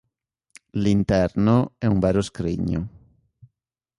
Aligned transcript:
L'interno 0.81 1.75
è 1.77 1.85
un 1.85 1.99
vero 1.99 2.23
scrigno. 2.23 2.87